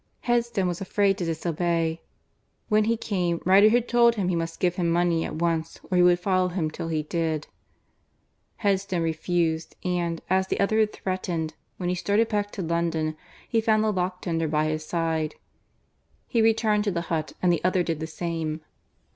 [0.21, 2.01] Headstone was afraid to disobey.
[2.69, 6.01] When he came, Riderhood told him he must give him money at once or he
[6.01, 7.45] would follow him till he did.
[8.55, 13.15] Headstone refused and, as the other had threatened, when he started back to London,
[13.47, 15.35] he found the lock tender by his side.
[16.27, 18.61] He returned to the hut and the other did the same.